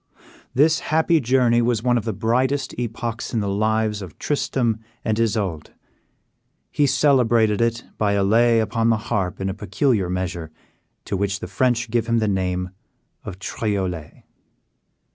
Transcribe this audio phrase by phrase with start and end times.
[0.55, 5.15] This happy journey was one of the brightest epochs in the lives of Tristram and
[5.19, 5.75] Isoude.
[6.71, 10.49] He celebrated it by a lay upon the harp in a peculiar measure,
[11.05, 12.71] to which the French give the name
[13.23, 14.23] of Triolet.